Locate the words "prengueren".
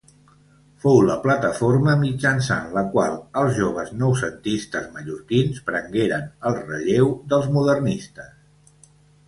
5.71-6.27